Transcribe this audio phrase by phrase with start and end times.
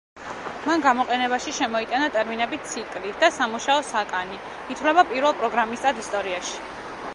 [0.61, 4.41] მან გამოყენებაში შემოიტანა ტერმინები „ციკლი“ და „სამუშაო საკანი“,
[4.77, 6.61] ითვლება პირველ პროგრამისტად ისტორიაში.